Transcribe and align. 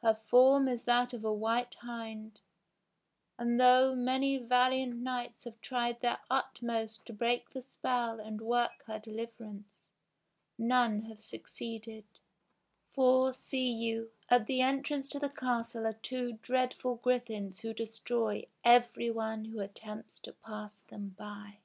Her 0.00 0.14
form 0.14 0.66
is 0.66 0.82
that 0.86 1.12
of 1.12 1.24
a 1.24 1.32
white 1.32 1.74
hind; 1.76 2.40
and 3.38 3.60
though 3.60 3.94
many 3.94 4.36
valiant 4.36 4.96
knights 4.96 5.44
have 5.44 5.60
tried 5.60 6.00
their 6.00 6.18
utmost 6.28 7.06
to 7.06 7.12
break 7.12 7.50
the 7.50 7.62
spell 7.62 8.18
and 8.18 8.40
work 8.40 8.82
her 8.88 8.98
deliverance, 8.98 9.68
none 10.58 11.02
have 11.02 11.20
succeeded; 11.20 12.04
for, 12.92 13.32
see 13.32 13.70
you, 13.70 14.10
at 14.28 14.48
the 14.48 14.60
entrance 14.62 15.08
to 15.10 15.20
the 15.20 15.30
castle 15.30 15.86
are 15.86 15.92
two 15.92 16.32
dreadful 16.42 16.96
griffins 16.96 17.60
who 17.60 17.72
destroy 17.72 18.48
every 18.64 19.10
one 19.12 19.44
who 19.44 19.60
attempts 19.60 20.18
to 20.22 20.32
pass 20.32 20.80
them 20.80 21.10
by." 21.16 21.58